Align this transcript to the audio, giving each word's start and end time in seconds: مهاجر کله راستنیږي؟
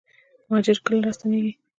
مهاجر 0.49 0.77
کله 0.85 0.99
راستنیږي؟ 1.05 1.51